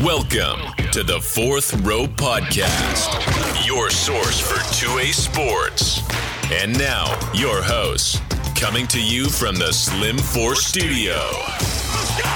[0.00, 0.58] Welcome
[0.92, 6.00] to the Fourth Row Podcast, your source for 2A sports.
[6.50, 8.18] And now, your hosts,
[8.58, 11.20] coming to you from the Slim Force Studio,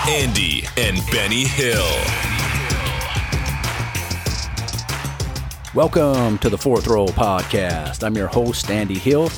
[0.07, 1.83] Andy and Benny Hill.
[5.75, 8.05] Welcome to the Fourth Row Podcast.
[8.05, 9.31] I'm your host, Andy Hill.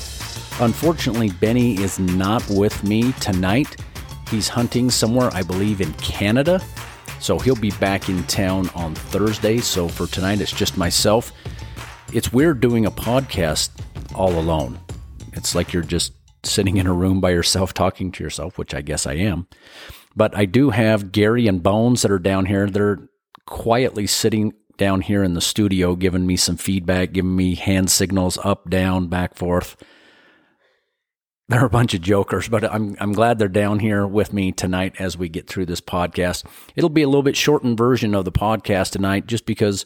[0.59, 3.77] Unfortunately, Benny is not with me tonight.
[4.29, 6.61] He's hunting somewhere, I believe, in Canada.
[7.19, 9.57] So he'll be back in town on Thursday.
[9.59, 11.31] So for tonight, it's just myself.
[12.13, 13.69] It's weird doing a podcast
[14.15, 14.79] all alone.
[15.33, 16.13] It's like you're just
[16.43, 19.47] sitting in a room by yourself talking to yourself, which I guess I am.
[20.15, 22.69] But I do have Gary and Bones that are down here.
[22.69, 22.99] They're
[23.45, 28.37] quietly sitting down here in the studio, giving me some feedback, giving me hand signals
[28.43, 29.75] up, down, back, forth
[31.49, 34.95] they're a bunch of jokers, but I'm I'm glad they're down here with me tonight
[34.99, 36.45] as we get through this podcast.
[36.75, 39.85] It'll be a little bit shortened version of the podcast tonight, just because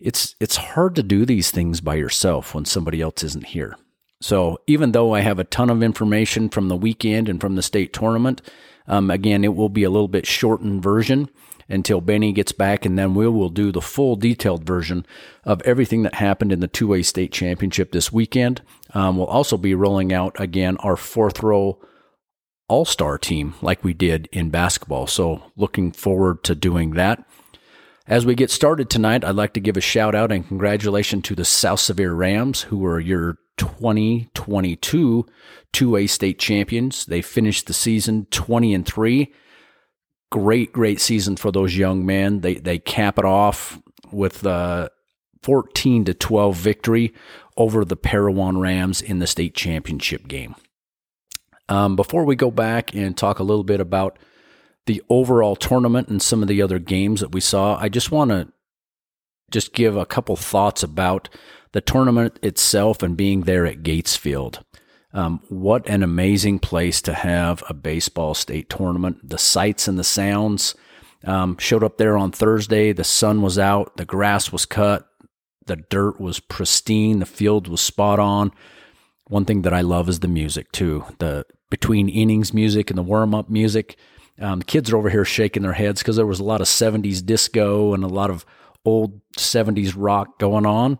[0.00, 3.76] it's it's hard to do these things by yourself when somebody else isn't here.
[4.20, 7.62] So even though I have a ton of information from the weekend and from the
[7.62, 8.42] state tournament,
[8.88, 11.28] um, again it will be a little bit shortened version
[11.68, 15.06] until Benny gets back, and then we will do the full detailed version
[15.44, 18.62] of everything that happened in the 2A state championship this weekend.
[18.94, 21.80] Um, we'll also be rolling out again our fourth row
[22.68, 25.06] all star team like we did in basketball.
[25.06, 27.24] So, looking forward to doing that.
[28.06, 31.34] As we get started tonight, I'd like to give a shout out and congratulations to
[31.34, 35.26] the South Sevier Rams, who are your 2022
[35.72, 37.06] 2A state champions.
[37.06, 39.32] They finished the season 20 and 3
[40.32, 42.40] great, great season for those young men.
[42.40, 43.80] They they cap it off
[44.10, 44.90] with a
[45.42, 47.14] 14 to 12 victory
[47.56, 50.54] over the Parowan Rams in the state championship game.
[51.68, 54.18] Um, before we go back and talk a little bit about
[54.86, 58.30] the overall tournament and some of the other games that we saw, I just want
[58.30, 58.48] to
[59.50, 61.28] just give a couple thoughts about
[61.72, 64.64] the tournament itself and being there at Gatesfield.
[65.14, 69.28] Um, what an amazing place to have a baseball state tournament.
[69.28, 70.74] The sights and the sounds
[71.24, 72.92] um, showed up there on Thursday.
[72.92, 75.06] The sun was out, the grass was cut,
[75.66, 78.52] the dirt was pristine, the field was spot on.
[79.28, 81.04] One thing that I love is the music too.
[81.18, 83.96] The between innings music and the warm up music.
[84.38, 87.24] Um, kids are over here shaking their heads because there was a lot of 70s
[87.24, 88.44] disco and a lot of
[88.84, 90.98] old 70s rock going on.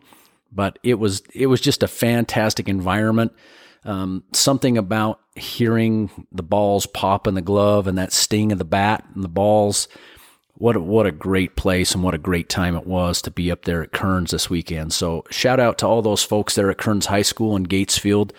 [0.50, 3.32] But it was it was just a fantastic environment.
[3.84, 8.64] Um, something about hearing the balls pop in the glove and that sting of the
[8.64, 9.88] bat and the balls.
[10.54, 13.50] What a, what a great place and what a great time it was to be
[13.50, 14.92] up there at Kearns this weekend.
[14.92, 18.32] So shout out to all those folks there at Kearns High School in Gatesfield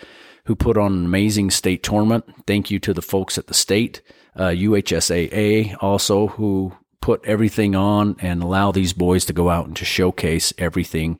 [0.46, 2.24] who put on an amazing state tournament.
[2.46, 4.02] Thank you to the folks at the state,
[4.36, 9.76] uh, UHSAA also who put everything on and allow these boys to go out and
[9.76, 11.18] to showcase everything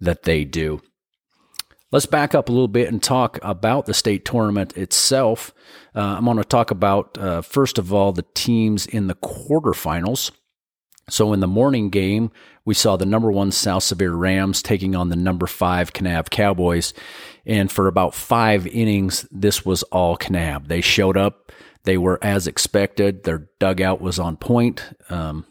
[0.00, 0.80] that they do.
[1.94, 5.54] Let's back up a little bit and talk about the state tournament itself.
[5.94, 10.32] Uh, I'm going to talk about, uh, first of all, the teams in the quarterfinals.
[11.08, 12.32] So in the morning game,
[12.64, 16.94] we saw the number one South Sevier Rams taking on the number five Kanab Cowboys.
[17.46, 20.66] And for about five innings, this was all Kanab.
[20.66, 21.52] They showed up.
[21.84, 23.22] They were as expected.
[23.22, 24.82] Their dugout was on point.
[25.10, 25.46] Um,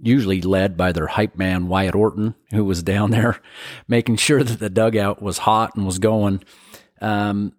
[0.00, 3.40] usually led by their hype man, Wyatt Orton, who was down there
[3.88, 6.42] making sure that the dugout was hot and was going.
[7.00, 7.52] Um,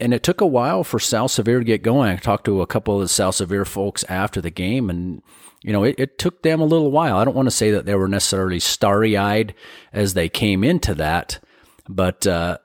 [0.00, 2.10] and it took a while for South Sevier to get going.
[2.10, 5.22] I talked to a couple of the South Sevier folks after the game, and
[5.62, 7.16] you know, it, it took them a little while.
[7.16, 9.54] I don't want to say that they were necessarily starry eyed
[9.92, 11.38] as they came into that,
[11.88, 12.58] but uh,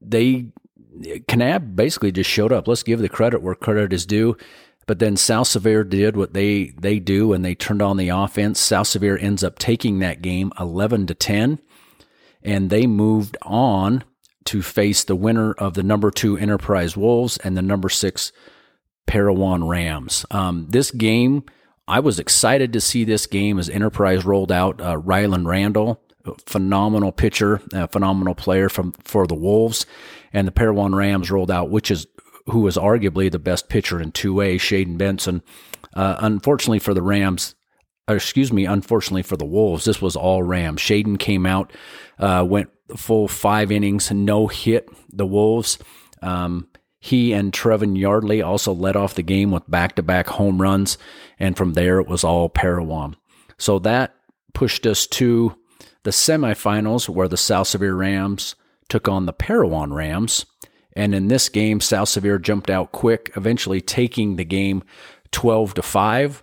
[0.00, 0.52] they
[1.00, 2.68] Kanab basically just showed up.
[2.68, 4.36] Let's give the credit where credit is due.
[4.86, 8.58] But then South Sevier did what they they do and they turned on the offense.
[8.58, 11.60] South Sevier ends up taking that game 11 to 10
[12.42, 14.04] and they moved on
[14.44, 18.32] to face the winner of the number 2 Enterprise Wolves and the number 6
[19.06, 20.26] Parowan Rams.
[20.30, 21.44] Um, this game
[21.88, 26.00] I was excited to see this game as Enterprise rolled out uh, Ryland Randall,
[26.46, 29.84] phenomenal pitcher, phenomenal player from for the Wolves,
[30.32, 32.06] and the Parowan Rams rolled out, which is
[32.46, 35.42] who was arguably the best pitcher in 2A, Shaden Benson.
[35.94, 37.54] Uh, unfortunately for the Rams,
[38.08, 40.80] excuse me, unfortunately for the Wolves, this was all Rams.
[40.80, 41.72] Shaden came out,
[42.18, 45.78] uh, went full five innings, no hit the Wolves.
[46.20, 46.68] Um,
[47.00, 50.98] he and Trevin Yardley also led off the game with back to back home runs.
[51.38, 53.16] And from there, it was all Parowan.
[53.58, 54.14] So that
[54.54, 55.56] pushed us to
[56.04, 58.54] the semifinals where the South Sevier Rams
[58.88, 60.46] took on the Parowan Rams.
[60.94, 64.82] And in this game, South Sevier jumped out quick, eventually taking the game
[65.30, 66.42] 12 to 5.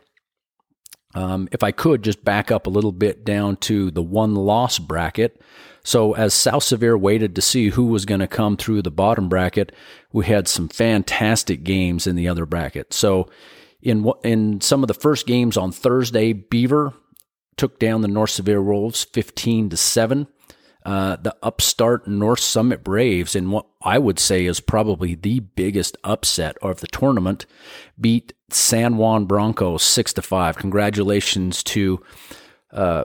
[1.15, 4.77] Um, if I could just back up a little bit down to the one loss
[4.79, 5.41] bracket.
[5.83, 9.27] So, as South Sevier waited to see who was going to come through the bottom
[9.27, 9.71] bracket,
[10.11, 12.93] we had some fantastic games in the other bracket.
[12.93, 13.27] So,
[13.81, 16.93] in in some of the first games on Thursday, Beaver
[17.57, 20.27] took down the North Sevier Wolves 15 to 7.
[20.89, 25.95] Uh, the upstart North Summit Braves, in what I would say is probably the biggest
[26.03, 27.45] upset of the tournament,
[28.01, 30.57] beat San Juan Broncos six to five.
[30.57, 32.03] Congratulations to
[32.73, 33.03] uh,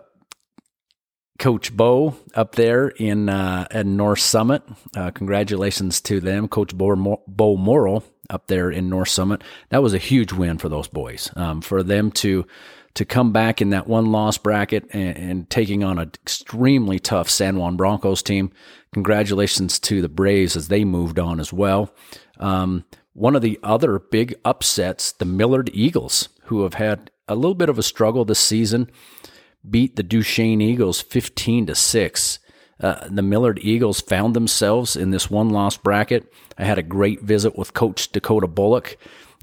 [1.38, 4.62] Coach Bo up there in uh, at North Summit.
[4.96, 9.43] Uh, congratulations to them, Coach Bo, Bo Morrill up there in North Summit.
[9.71, 11.31] That was a huge win for those boys.
[11.37, 12.47] Um, for them to
[12.94, 17.29] to come back in that one loss bracket and, and, taking on an extremely tough
[17.29, 18.53] San Juan Broncos team.
[18.93, 21.93] Congratulations to the Braves as they moved on as well.
[22.38, 27.55] Um, one of the other big upsets, the Millard Eagles, who have had a little
[27.55, 28.91] bit of a struggle this season,
[29.69, 32.38] beat the Duchesne Eagles 15 to 6.
[32.81, 36.32] Uh, the Millard Eagles found themselves in this one loss bracket.
[36.59, 38.97] I had a great visit with Coach Dakota Bullock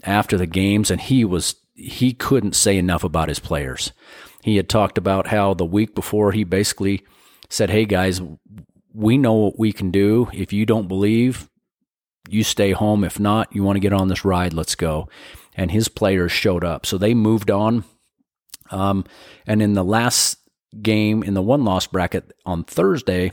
[0.04, 3.92] after the games, and he was he couldn't say enough about his players.
[4.44, 7.04] He had talked about how the week before he basically
[7.50, 8.22] said, "Hey guys,
[8.94, 10.30] we know what we can do.
[10.34, 11.50] If you don't believe,
[12.30, 13.04] you stay home.
[13.04, 15.08] If not, you want to get on this ride, let's go."
[15.56, 17.84] And his players showed up, so they moved on.
[18.72, 19.06] Um,
[19.46, 20.38] and in the last
[20.82, 23.32] game in the one loss bracket on Thursday,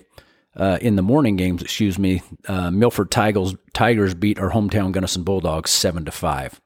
[0.56, 5.22] uh, in the morning games, excuse me, uh, Milford Tigers, Tigers beat our hometown Gunnison
[5.22, 6.60] Bulldogs seven to five.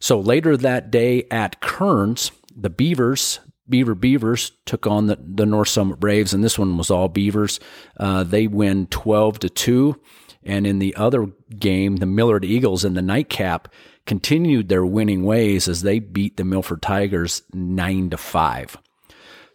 [0.00, 5.68] So later that day at Kearns, the Beavers, Beaver Beavers, took on the, the North
[5.68, 7.60] Summit Braves, and this one was all Beavers.
[7.96, 10.00] Uh, they win twelve to two,
[10.42, 11.26] and in the other
[11.58, 13.68] game, the Millard Eagles in the nightcap
[14.06, 18.78] continued their winning ways as they beat the Milford Tigers nine to five.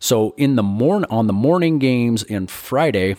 [0.03, 3.15] So in the morn on the morning games in Friday,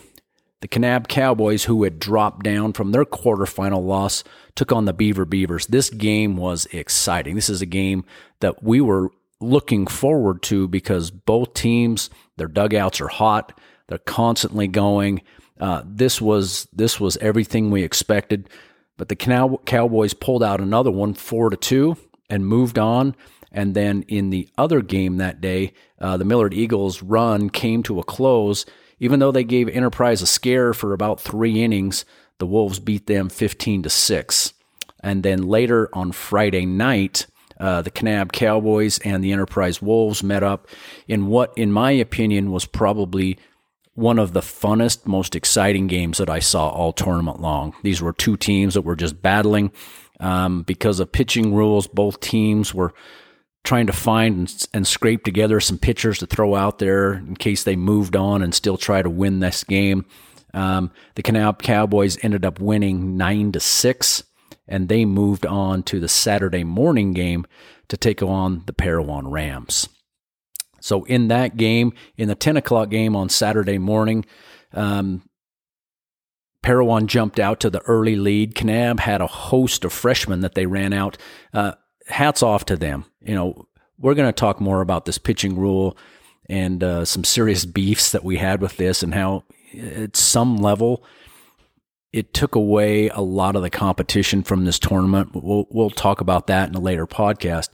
[0.61, 4.23] the Kanab Cowboys, who had dropped down from their quarterfinal loss,
[4.55, 5.67] took on the Beaver Beavers.
[5.67, 7.37] This game was exciting.
[7.37, 8.05] This is a game
[8.41, 9.09] that we were
[9.41, 13.59] looking forward to because both teams, their dugouts are hot.
[13.89, 15.23] They're constantly going.
[15.59, 18.51] Uh, this was this was everything we expected,
[18.99, 21.97] but the Cow- Cowboys pulled out another one, four to two,
[22.29, 23.17] and moved on.
[23.55, 27.99] And then in the other game that day, uh, the Millard Eagles' run came to
[27.99, 28.67] a close
[29.05, 32.05] even though they gave Enterprise a scare for about three innings,
[32.39, 34.55] the Wolves beat them 15 to 6.
[35.01, 37.27] And then later on Friday night,
[37.61, 40.69] uh, the Kanab Cowboys and the Enterprise Wolves met up
[41.07, 43.39] in what, in my opinion, was probably
[43.93, 47.75] one of the funnest, most exciting games that I saw all tournament long.
[47.83, 49.71] These were two teams that were just battling
[50.19, 51.87] um, because of pitching rules.
[51.87, 52.93] Both teams were
[53.65, 57.65] trying to find and, and, scrape together some pitchers to throw out there in case
[57.65, 60.05] they moved on and still try to win this game.
[60.53, 64.23] Um, the Cowboys ended up winning nine to six,
[64.69, 67.47] and they moved on to the Saturday morning game
[67.89, 69.89] to take on the Parowan Rams.
[70.81, 74.27] So in that game, in the 10 o'clock game on Saturday morning,
[74.75, 75.23] um,
[76.63, 78.55] Parowan jumped out to the early lead.
[78.55, 81.17] Kanab had a host of freshmen that they ran out.
[81.53, 81.73] Uh,
[82.07, 83.05] hats off to them.
[83.23, 83.67] You know,
[83.99, 85.97] we're going to talk more about this pitching rule
[86.49, 89.45] and uh, some serious beefs that we had with this and how
[89.77, 91.05] at some level
[92.13, 95.31] it took away a lot of the competition from this tournament.
[95.35, 97.71] We'll, we'll talk about that in a later podcast.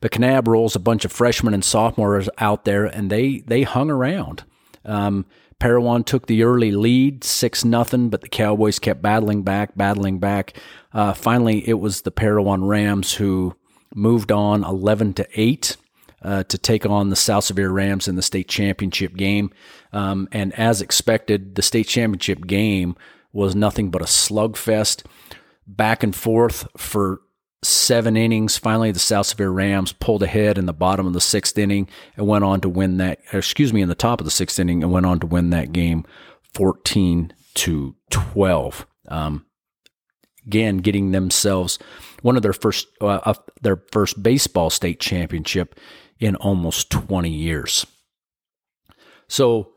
[0.00, 3.90] But Kanab rolls a bunch of freshmen and sophomores out there, and they they hung
[3.90, 4.42] around.
[4.84, 5.26] Um,
[5.60, 10.58] Parowan took the early lead, six nothing, but the Cowboys kept battling back, battling back.
[10.92, 13.54] Uh, finally, it was the Parowan Rams who
[13.94, 15.76] moved on 11 to 8
[16.22, 19.50] uh, to take on the South Sevier Rams in the state championship game.
[19.92, 22.96] Um, and as expected, the state championship game
[23.32, 25.04] was nothing but a slugfest,
[25.66, 27.20] back and forth for
[27.62, 28.56] seven innings.
[28.56, 32.26] Finally, the South Sevier Rams pulled ahead in the bottom of the sixth inning and
[32.26, 33.20] went on to win that.
[33.32, 35.72] Excuse me, in the top of the sixth inning and went on to win that
[35.72, 36.04] game,
[36.52, 38.86] fourteen to twelve.
[39.08, 39.46] Um,
[40.46, 41.78] again, getting themselves
[42.24, 45.78] one of their first uh, their first baseball state championship
[46.18, 47.86] in almost 20 years.
[49.28, 49.72] So,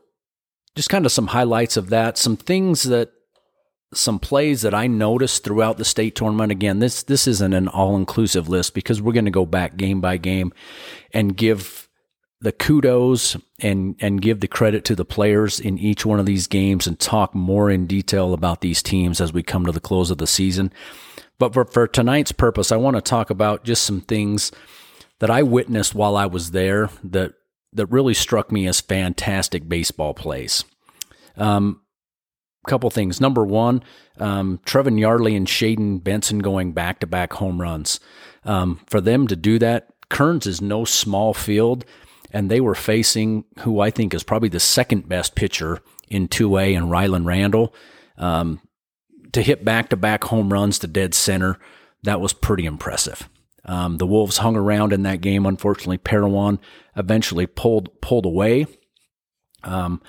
[0.74, 3.10] just kind of some highlights of that, some things that
[3.92, 6.50] some plays that I noticed throughout the state tournament.
[6.50, 10.16] Again, this this isn't an all-inclusive list because we're going to go back game by
[10.16, 10.54] game
[11.12, 11.86] and give
[12.40, 16.46] the kudos and and give the credit to the players in each one of these
[16.46, 20.10] games and talk more in detail about these teams as we come to the close
[20.10, 20.72] of the season.
[21.38, 24.50] But for, for tonight's purpose, I want to talk about just some things
[25.20, 27.34] that I witnessed while I was there that
[27.72, 30.64] that really struck me as fantastic baseball plays.
[31.36, 31.82] Um,
[32.68, 33.20] couple things.
[33.20, 33.82] Number one,
[34.18, 37.98] um, Trevin Yardley and Shaden Benson going back to back home runs.
[38.44, 41.84] Um, for them to do that, Kearns is no small field,
[42.30, 46.76] and they were facing who I think is probably the second best pitcher in 2A
[46.76, 47.74] and Ryland Randall.
[48.16, 48.60] Um,
[49.38, 51.58] to hit back to back home runs to dead center,
[52.02, 53.28] that was pretty impressive.
[53.64, 55.46] Um, the Wolves hung around in that game.
[55.46, 56.58] Unfortunately, Parowan
[56.96, 58.66] eventually pulled pulled away.
[59.62, 60.00] Um,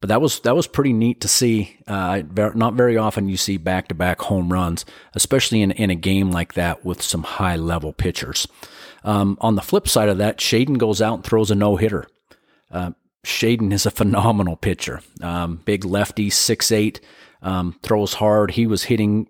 [0.00, 1.78] but that was that was pretty neat to see.
[1.86, 2.22] Uh,
[2.54, 6.30] not very often you see back to back home runs, especially in in a game
[6.30, 8.46] like that with some high level pitchers.
[9.02, 12.06] Um, on the flip side of that, Shaden goes out and throws a no hitter.
[12.70, 12.90] Uh,
[13.24, 15.00] Shaden is a phenomenal pitcher.
[15.22, 17.00] Um, big lefty, six eight,
[17.42, 18.52] um, throws hard.
[18.52, 19.28] He was hitting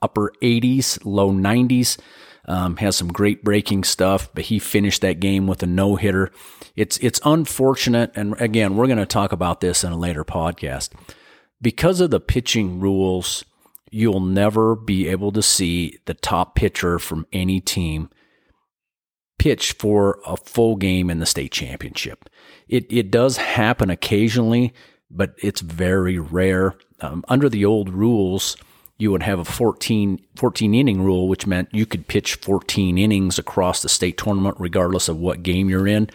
[0.00, 1.98] upper 80s, low 90s.
[2.46, 6.30] Um, has some great breaking stuff, but he finished that game with a no hitter.
[6.76, 10.92] It's it's unfortunate, and again, we're going to talk about this in a later podcast.
[11.60, 13.44] Because of the pitching rules,
[13.90, 18.08] you'll never be able to see the top pitcher from any team
[19.38, 22.28] pitch for a full game in the state championship.
[22.68, 24.74] It it does happen occasionally,
[25.10, 26.74] but it's very rare.
[27.00, 28.56] Um, under the old rules,
[28.98, 33.38] you would have a 14, 14 inning rule, which meant you could pitch 14 innings
[33.38, 36.10] across the state tournament, regardless of what game you're in.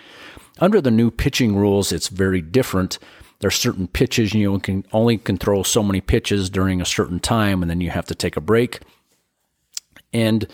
[0.59, 3.00] Under the new pitching rules, it's very different.
[3.39, 7.19] There are certain pitches you can only can throw so many pitches during a certain
[7.19, 8.81] time, and then you have to take a break.
[10.13, 10.47] And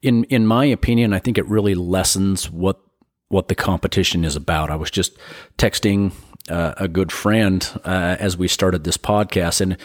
[0.00, 2.80] in in my opinion, I think it really lessens what
[3.28, 4.70] what the competition is about.
[4.70, 5.16] I was just
[5.56, 6.12] texting
[6.50, 9.76] uh, a good friend uh, as we started this podcast and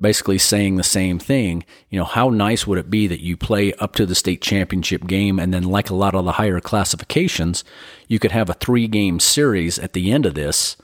[0.00, 1.64] basically saying the same thing.
[1.88, 5.06] You know, how nice would it be that you play up to the state championship
[5.06, 7.64] game and then, like a lot of the higher classifications,
[8.08, 10.76] you could have a three game series at the end of this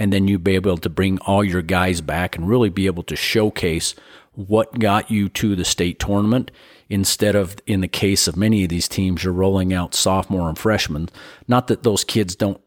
[0.00, 3.02] and then you'd be able to bring all your guys back and really be able
[3.02, 3.94] to showcase
[4.32, 6.50] what got you to the state tournament
[6.88, 10.58] instead of in the case of many of these teams you're rolling out sophomore and
[10.58, 11.08] freshmen
[11.46, 12.60] not that those kids don't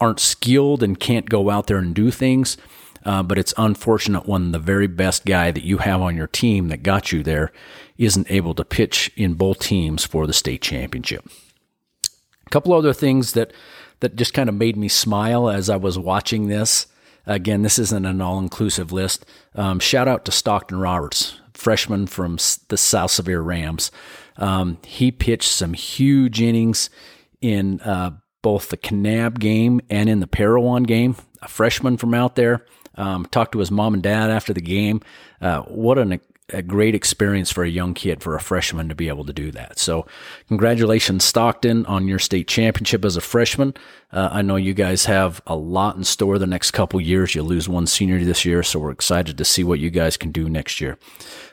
[0.00, 2.56] aren't skilled and can't go out there and do things.
[3.04, 6.68] Uh, but it's unfortunate when the very best guy that you have on your team
[6.68, 7.52] that got you there
[7.96, 11.24] isn't able to pitch in both teams for the state championship.
[12.46, 13.52] A couple other things that
[14.00, 16.86] that just kind of made me smile as I was watching this.
[17.26, 19.26] Again, this isn't an all-inclusive list.
[19.54, 22.38] Um, shout out to Stockton Roberts, freshman from
[22.68, 23.90] the South Sevier Rams.
[24.36, 26.90] Um, he pitched some huge innings
[27.40, 31.16] in uh, both the Kanab game and in the Parowan game.
[31.42, 32.64] A freshman from out there
[32.94, 35.00] um, talked to his mom and dad after the game.
[35.40, 39.08] Uh, what an, a great experience for a young kid, for a freshman to be
[39.08, 39.78] able to do that.
[39.78, 40.06] So,
[40.48, 43.74] congratulations, Stockton, on your state championship as a freshman.
[44.12, 47.34] Uh, I know you guys have a lot in store the next couple years.
[47.34, 50.32] You lose one senior this year, so we're excited to see what you guys can
[50.32, 50.98] do next year.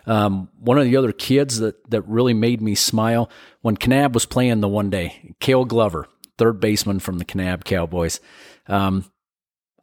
[0.07, 3.29] Um, one of the other kids that, that really made me smile
[3.61, 8.19] when Kanab was playing the one day, Kale Glover third baseman from the Kanab Cowboys.
[8.67, 9.05] Um,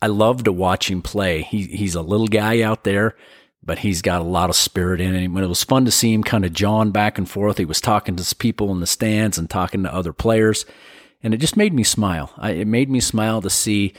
[0.01, 1.43] I love to watch him play.
[1.43, 3.15] He, he's a little guy out there,
[3.63, 5.37] but he's got a lot of spirit in him.
[5.37, 7.59] It was fun to see him kind of jawing back and forth.
[7.59, 10.67] He was talking to people in the stands and talking to other players,
[11.23, 12.33] and it just made me smile.
[12.37, 13.95] I, it made me smile to see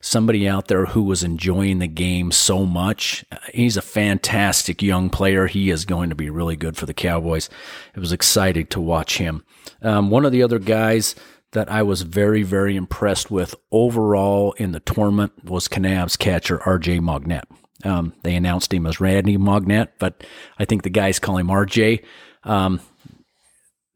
[0.00, 3.24] somebody out there who was enjoying the game so much.
[3.52, 5.46] He's a fantastic young player.
[5.46, 7.48] He is going to be really good for the Cowboys.
[7.94, 9.42] It was exciting to watch him.
[9.82, 11.14] Um, one of the other guys
[11.52, 17.00] that I was very, very impressed with overall in the tournament was Kanab's catcher, RJ
[17.00, 17.44] Mognet.
[17.84, 20.24] Um, they announced him as Randy Mognet, but
[20.58, 22.04] I think the guys call him RJ.
[22.44, 22.80] Um,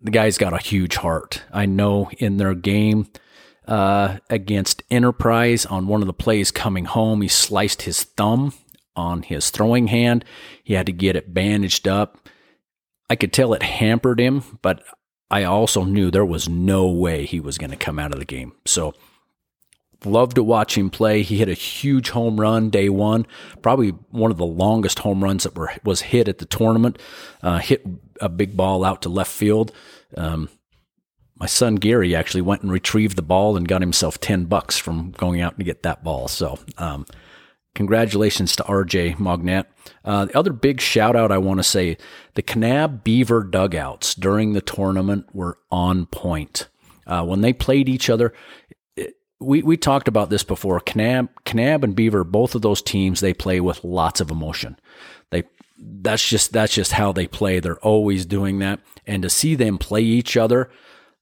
[0.00, 1.42] the guy's got a huge heart.
[1.52, 3.08] I know in their game
[3.66, 8.52] uh, against Enterprise on one of the plays coming home, he sliced his thumb
[8.96, 10.24] on his throwing hand.
[10.64, 12.28] He had to get it bandaged up.
[13.08, 14.82] I could tell it hampered him, but
[15.30, 18.24] I also knew there was no way he was going to come out of the
[18.24, 18.52] game.
[18.66, 18.94] So,
[20.04, 21.22] loved to watch him play.
[21.22, 23.26] He hit a huge home run day one,
[23.62, 26.98] probably one of the longest home runs that were was hit at the tournament.
[27.42, 27.86] Uh, hit
[28.20, 29.72] a big ball out to left field.
[30.16, 30.48] Um,
[31.36, 35.12] my son Gary actually went and retrieved the ball and got himself ten bucks from
[35.12, 36.28] going out to get that ball.
[36.28, 37.06] So, um,
[37.74, 39.64] Congratulations to RJ Mognet.
[40.04, 41.96] Uh, the other big shout out I want to say
[42.34, 46.68] the Kanab Beaver dugouts during the tournament were on point.
[47.06, 48.32] Uh, when they played each other,
[48.96, 50.80] it, we, we talked about this before.
[50.80, 54.76] Kanab, Kanab and Beaver, both of those teams, they play with lots of emotion.
[55.30, 55.44] They
[55.78, 57.58] that's just that's just how they play.
[57.60, 58.80] They're always doing that.
[59.06, 60.70] And to see them play each other,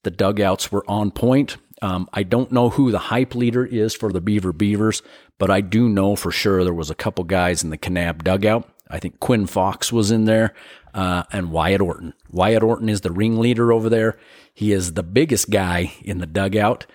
[0.05, 1.57] The dugouts were on point.
[1.80, 5.02] Um, I don't know who the hype leader is for the Beaver Beavers,
[5.38, 8.68] but I do know for sure there was a couple guys in the Kanab dugout.
[8.90, 10.54] I think Quinn Fox was in there,
[10.94, 12.14] uh, and Wyatt Orton.
[12.30, 14.18] Wyatt Orton is the ringleader over there.
[14.54, 16.87] He is the biggest guy in the dugout,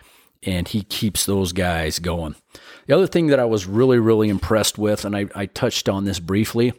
[0.41, 2.35] and he keeps those guys going.
[2.87, 6.05] The other thing that I was really, really impressed with, and I, I touched on
[6.05, 6.73] this briefly,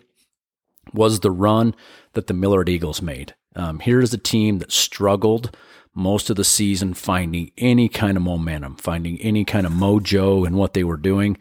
[0.92, 1.74] was the run
[2.12, 3.34] that the Millard Eagles made.
[3.56, 5.56] Um, here's a team that struggled
[5.94, 10.56] most of the season finding any kind of momentum, finding any kind of mojo in
[10.56, 11.36] what they were doing.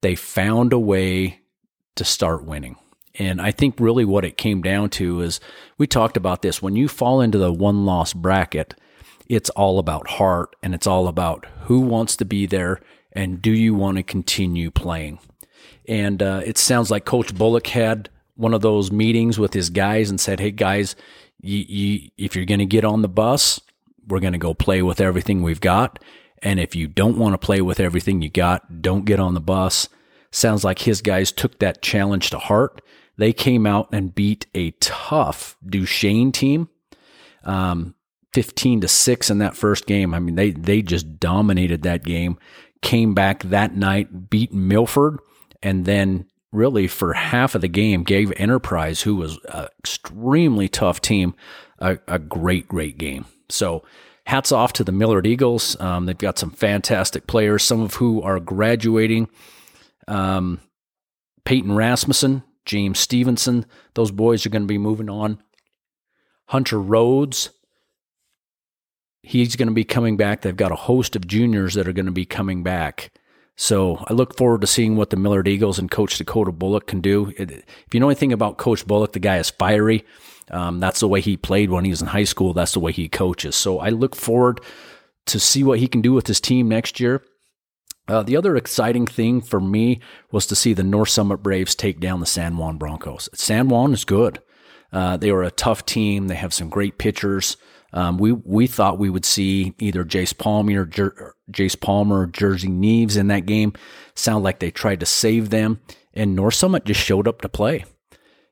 [0.00, 1.40] They found a way
[1.96, 2.76] to start winning.
[3.14, 5.38] And I think really what it came down to is
[5.76, 6.62] we talked about this.
[6.62, 8.74] When you fall into the one loss bracket,
[9.28, 12.80] it's all about heart and it's all about who wants to be there
[13.12, 15.18] and do you want to continue playing.
[15.86, 20.08] And uh, it sounds like Coach Bullock had one of those meetings with his guys
[20.08, 20.96] and said, "Hey guys,
[21.42, 23.60] if you're going to get on the bus,
[24.06, 25.98] we're going to go play with everything we've got.
[26.42, 29.40] And if you don't want to play with everything you got, don't get on the
[29.40, 29.88] bus.
[30.30, 32.82] Sounds like his guys took that challenge to heart.
[33.16, 36.68] They came out and beat a tough Duchesne team,
[37.44, 37.94] um,
[38.32, 40.14] 15 to 6 in that first game.
[40.14, 42.38] I mean, they, they just dominated that game,
[42.80, 45.18] came back that night, beat Milford,
[45.62, 51.00] and then really for half of the game gave Enterprise, who was an extremely tough
[51.00, 51.34] team,
[51.78, 53.26] a, a great, great game.
[53.52, 53.84] So
[54.26, 55.78] hats off to the Millard Eagles.
[55.80, 59.28] Um, they've got some fantastic players, some of who are graduating.
[60.08, 60.60] Um,
[61.44, 65.42] Peyton Rasmussen, James Stevenson, those boys are going to be moving on.
[66.46, 67.50] Hunter Rhodes,
[69.22, 70.42] he's going to be coming back.
[70.42, 73.12] They've got a host of juniors that are going to be coming back.
[73.62, 77.00] So I look forward to seeing what the Millard Eagles and Coach Dakota Bullock can
[77.00, 77.32] do.
[77.38, 80.04] If you know anything about Coach Bullock, the guy is fiery.
[80.50, 82.54] Um, that's the way he played when he was in high school.
[82.54, 83.54] That's the way he coaches.
[83.54, 84.60] So I look forward
[85.26, 87.22] to see what he can do with his team next year.
[88.08, 90.00] Uh, the other exciting thing for me
[90.32, 93.28] was to see the North Summit Braves take down the San Juan Broncos.
[93.32, 94.42] San Juan is good.
[94.92, 96.26] Uh, they are a tough team.
[96.26, 97.56] They have some great pitchers.
[97.92, 103.16] Um, we we thought we would see either Jace Palmer, Jer- Jace Palmer, Jersey Neves
[103.16, 103.74] in that game.
[104.14, 105.80] Sound like they tried to save them,
[106.14, 107.84] and North Summit just showed up to play.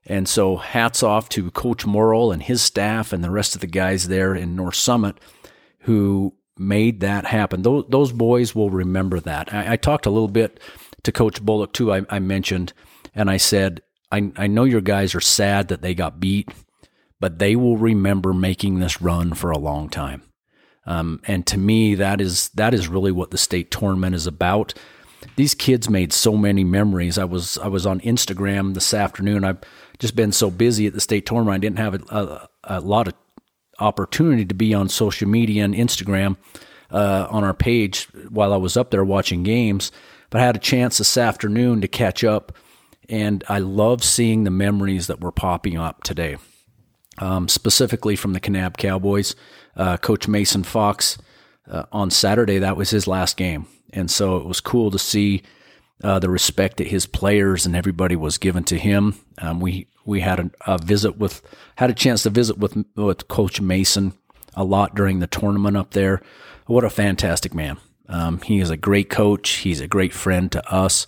[0.07, 3.67] And so, hats off to Coach Morrill and his staff and the rest of the
[3.67, 5.17] guys there in North Summit
[5.81, 7.63] who made that happen.
[7.63, 9.53] Those, those boys will remember that.
[9.53, 10.61] I, I, talked a little bit
[11.05, 12.73] to Coach Bullock, too, I, I mentioned,
[13.15, 16.51] and I said, I, I know your guys are sad that they got beat,
[17.21, 20.23] but they will remember making this run for a long time.
[20.87, 24.75] Um, and to me, that is that is really what the state tournament is about.
[25.37, 27.19] These kids made so many memories.
[27.19, 29.45] I was I was on Instagram this afternoon.
[29.45, 29.61] I've
[29.99, 31.55] just been so busy at the state tournament.
[31.55, 33.15] I didn't have a, a, a lot of
[33.79, 36.37] opportunity to be on social media and Instagram
[36.91, 39.93] uh, on our page while I was up there watching games.
[40.31, 42.53] But I had a chance this afternoon to catch up,
[43.09, 46.37] and I love seeing the memories that were popping up today.
[47.21, 49.37] Um, specifically from the Kanab Cowboys,
[49.77, 51.19] uh, Coach Mason Fox
[51.71, 52.59] uh, on Saturday.
[52.59, 55.43] That was his last game, and so it was cool to see
[56.03, 59.15] uh, the respect that his players and everybody was given to him.
[59.39, 61.43] Um, we we had a, a, visit with
[61.77, 64.15] had a chance to visit with with Coach Mason
[64.55, 66.23] a lot during the tournament up there.
[66.67, 67.79] What a fantastic man!
[68.09, 69.51] Um, he is a great coach.
[69.51, 71.07] He's a great friend to us,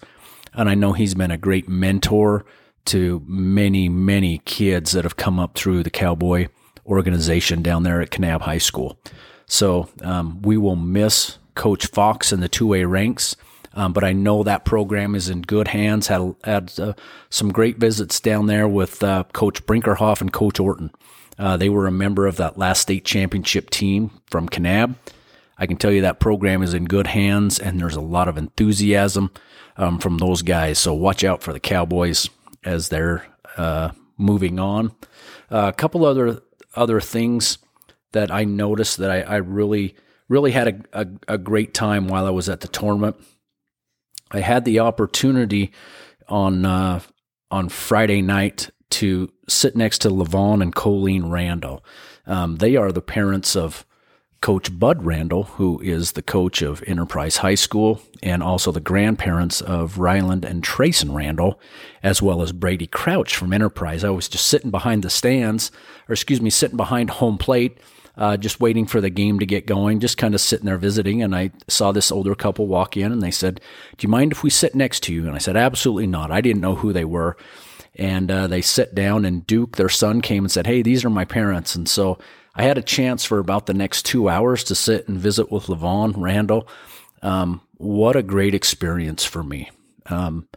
[0.52, 2.44] and I know he's been a great mentor
[2.86, 6.48] to many many kids that have come up through the Cowboy
[6.86, 8.98] organization down there at Kanab High School.
[9.46, 13.36] So um, we will miss Coach Fox in the two A ranks.
[13.74, 16.08] Um, but I know that program is in good hands.
[16.08, 16.92] Had had uh,
[17.30, 20.90] some great visits down there with uh, Coach Brinkerhoff and Coach Orton.
[21.38, 24.96] Uh, they were a member of that last state championship team from Kanab.
[25.56, 28.36] I can tell you that program is in good hands, and there's a lot of
[28.36, 29.30] enthusiasm
[29.76, 30.78] um, from those guys.
[30.78, 32.28] So watch out for the Cowboys
[32.64, 33.24] as they're
[33.56, 34.92] uh, moving on.
[35.50, 36.42] Uh, a couple other
[36.74, 37.58] other things
[38.12, 39.96] that I noticed that I, I really
[40.28, 43.16] really had a, a, a, great time while I was at the tournament.
[44.30, 45.72] I had the opportunity
[46.28, 47.00] on uh,
[47.50, 51.84] on Friday night to sit next to Levon and Colleen Randall.
[52.26, 53.84] Um, they are the parents of
[54.42, 59.62] Coach Bud Randall, who is the coach of Enterprise High School, and also the grandparents
[59.62, 61.58] of Ryland and Trayson Randall,
[62.02, 64.04] as well as Brady Crouch from Enterprise.
[64.04, 65.70] I was just sitting behind the stands,
[66.08, 67.78] or excuse me, sitting behind home plate
[68.16, 71.22] uh, just waiting for the game to get going, just kind of sitting there visiting.
[71.22, 73.60] And I saw this older couple walk in and they said,
[73.96, 75.26] Do you mind if we sit next to you?
[75.26, 76.30] And I said, Absolutely not.
[76.30, 77.36] I didn't know who they were.
[77.96, 81.10] And uh, they sit down, and Duke, their son, came and said, Hey, these are
[81.10, 81.74] my parents.
[81.74, 82.18] And so
[82.54, 85.66] I had a chance for about the next two hours to sit and visit with
[85.66, 86.68] Levon Randall.
[87.22, 89.70] Um, what a great experience for me.
[90.06, 90.48] Um,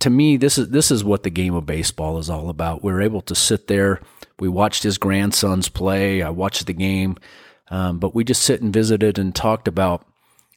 [0.00, 2.82] to me, this is this is what the game of baseball is all about.
[2.82, 4.00] We were able to sit there.
[4.40, 6.22] We watched his grandsons play.
[6.22, 7.16] I watched the game,
[7.70, 10.04] um, but we just sit and visited and talked about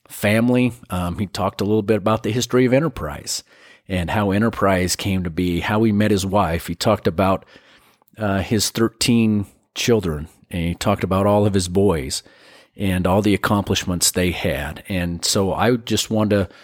[0.08, 0.74] family.
[0.90, 3.44] Um, he talked a little bit about the history of Enterprise
[3.88, 6.66] and how Enterprise came to be, how he met his wife.
[6.66, 7.46] He talked about
[8.18, 12.24] uh, his 13 children, and he talked about all of his boys
[12.76, 14.84] and all the accomplishments they had.
[14.90, 16.56] And so I just wanted to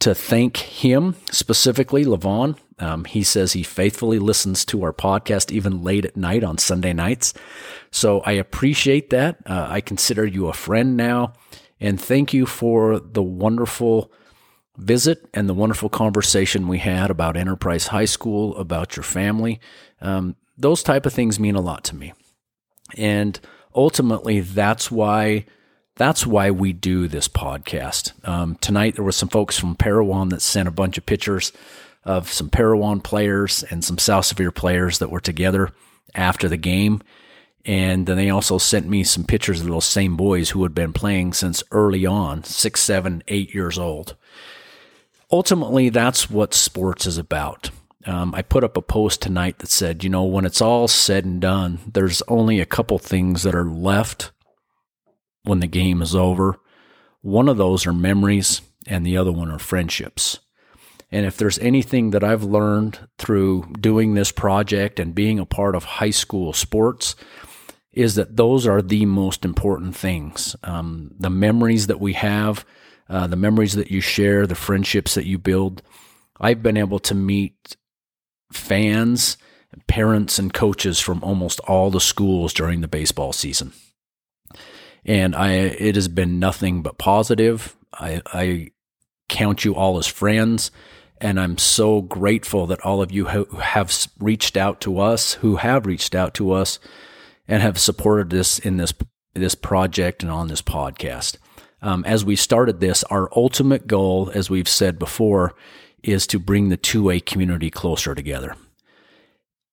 [0.00, 2.58] to thank him specifically, Levon.
[2.78, 6.92] Um, he says he faithfully listens to our podcast even late at night on Sunday
[6.92, 7.32] nights.
[7.90, 9.38] So I appreciate that.
[9.46, 11.32] Uh, I consider you a friend now.
[11.80, 14.12] And thank you for the wonderful
[14.76, 19.60] visit and the wonderful conversation we had about Enterprise High School, about your family.
[20.02, 22.12] Um, those type of things mean a lot to me.
[22.96, 23.38] And
[23.74, 25.46] ultimately, that's why
[25.96, 28.12] that's why we do this podcast.
[28.28, 31.52] Um, tonight, there were some folks from Parowan that sent a bunch of pictures
[32.04, 35.70] of some Parowan players and some South Sevier players that were together
[36.14, 37.02] after the game.
[37.64, 40.92] And then they also sent me some pictures of those same boys who had been
[40.92, 44.14] playing since early on, six, seven, eight years old.
[45.32, 47.70] Ultimately, that's what sports is about.
[48.06, 51.24] Um, I put up a post tonight that said, you know, when it's all said
[51.24, 54.30] and done, there's only a couple things that are left
[55.42, 56.56] when the game is over.
[57.20, 60.38] One of those are memories, and the other one are friendships.
[61.10, 65.74] And if there's anything that I've learned through doing this project and being a part
[65.74, 67.16] of high school sports,
[67.92, 70.54] is that those are the most important things.
[70.62, 72.64] Um, the memories that we have,
[73.08, 75.82] uh, the memories that you share, the friendships that you build.
[76.38, 77.76] I've been able to meet
[78.52, 79.36] fans,
[79.86, 83.72] parents, and coaches from almost all the schools during the baseball season.
[85.04, 87.76] And I, it has been nothing but positive.
[87.92, 88.70] I, I
[89.28, 90.70] count you all as friends.
[91.18, 95.86] And I'm so grateful that all of you have reached out to us, who have
[95.86, 96.78] reached out to us
[97.48, 98.92] and have supported this in this,
[99.34, 101.38] this project and on this podcast.
[101.80, 105.54] Um, as we started this, our ultimate goal, as we've said before,
[106.06, 108.56] is to bring the 2A community closer together.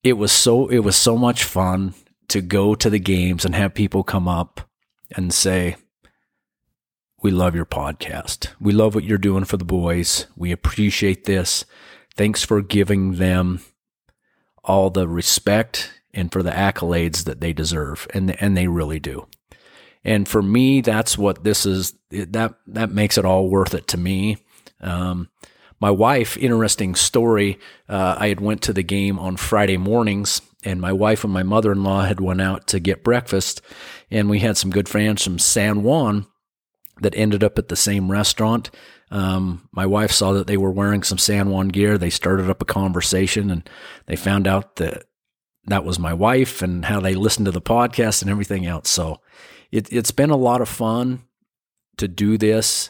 [0.04, 1.94] It was so it was so much fun
[2.28, 4.68] to go to the games and have people come up
[5.16, 5.78] and say,
[7.22, 8.48] "We love your podcast.
[8.60, 10.28] We love what you're doing for the boys.
[10.36, 11.64] We appreciate this.
[12.16, 13.62] Thanks for giving them
[14.64, 19.28] all the respect and for the accolades that they deserve." And and they really do.
[20.04, 21.94] And for me, that's what this is.
[22.10, 24.38] That that makes it all worth it to me.
[24.82, 25.30] Um,
[25.84, 27.60] my wife, interesting story.
[27.90, 31.44] Uh, I had went to the game on Friday mornings, and my wife and my
[31.44, 33.62] mother-in-law had went out to get breakfast,
[34.10, 36.26] and we had some good friends from San Juan
[37.02, 38.72] that ended up at the same restaurant.
[39.12, 41.98] Um, my wife saw that they were wearing some San Juan gear.
[41.98, 43.70] They started up a conversation, and
[44.06, 45.04] they found out that
[45.66, 48.90] that was my wife and how they listened to the podcast and everything else.
[48.90, 49.20] So
[49.70, 51.26] it, it's been a lot of fun
[51.98, 52.90] to do this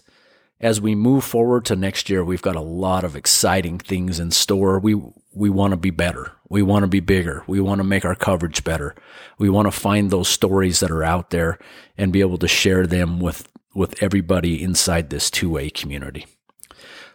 [0.64, 4.32] as we move forward to next year, we've got a lot of exciting things in
[4.32, 4.80] store.
[4.80, 5.00] We
[5.34, 6.32] we want to be better.
[6.48, 7.44] We want to be bigger.
[7.48, 8.96] We want to make our coverage better.
[9.38, 11.60] We want to find those stories that are out there
[11.98, 16.26] and be able to share them with with everybody inside this 2A community.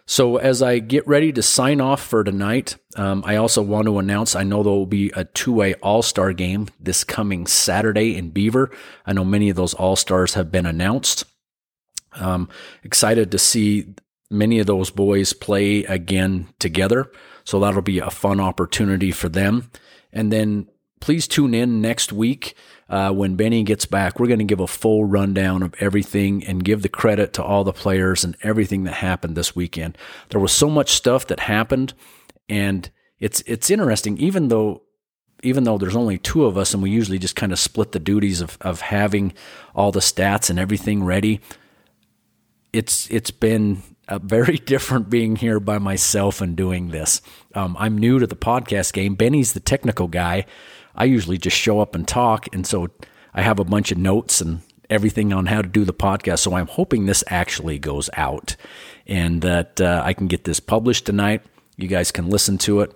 [0.05, 3.99] So as I get ready to sign off for tonight, um, I also want to
[3.99, 8.31] announce I know there will be a 2A All Star game this coming Saturday in
[8.31, 8.71] Beaver.
[9.07, 11.25] I know many of those All Stars have been announced.
[12.15, 12.49] Um,
[12.83, 13.95] excited to see
[14.31, 17.11] many of those boys play again together.
[17.45, 19.71] So that'll be a fun opportunity for them.
[20.13, 20.69] And then
[21.01, 22.55] please tune in next week
[22.89, 24.19] uh, when Benny gets back.
[24.19, 27.65] We're going to give a full rundown of everything and give the credit to all
[27.65, 29.97] the players and everything that happened this weekend.
[30.31, 31.95] There was so much stuff that happened,
[32.49, 34.19] and it's it's interesting.
[34.19, 34.83] Even though
[35.43, 37.99] even though there's only two of us and we usually just kind of split the
[37.99, 39.33] duties of of having
[39.75, 41.41] all the stats and everything ready
[42.73, 47.21] it's it's been a very different being here by myself and doing this.
[47.55, 49.15] Um, I'm new to the podcast game.
[49.15, 50.47] Benny's the technical guy.
[50.95, 52.89] I usually just show up and talk, and so
[53.33, 56.41] I have a bunch of notes and everything on how to do the podcast.
[56.41, 58.57] So I'm hoping this actually goes out
[59.07, 61.43] and that uh, I can get this published tonight.
[61.77, 62.93] You guys can listen to it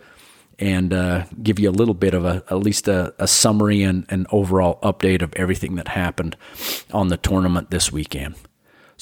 [0.58, 4.06] and uh, give you a little bit of a at least a, a summary and
[4.08, 6.36] an overall update of everything that happened
[6.92, 8.34] on the tournament this weekend.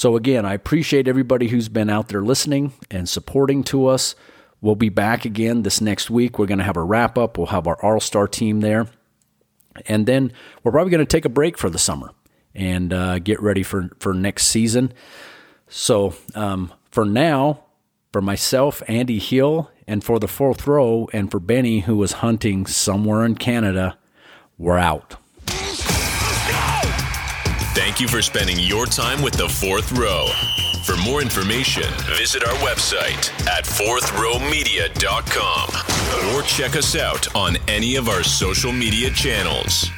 [0.01, 4.15] So, again, I appreciate everybody who's been out there listening and supporting to us.
[4.63, 6.39] We'll be back again this next week.
[6.39, 8.87] We're going to have a wrap up, we'll have our All Star team there.
[9.85, 10.33] And then
[10.65, 12.15] we're probably going to take a break for the summer
[12.55, 14.95] and uh, get ready for, for next season.
[15.69, 17.65] So um, for now,
[18.11, 22.65] for myself, Andy Hill, and for the fourth row, and for Benny, who was hunting
[22.65, 23.99] somewhere in Canada,
[24.57, 25.20] we're out.
[27.73, 30.27] Thank you for spending your time with the fourth row.
[30.85, 31.85] For more information,
[32.17, 39.09] visit our website at fourthrowmedia.com or check us out on any of our social media
[39.11, 39.89] channels.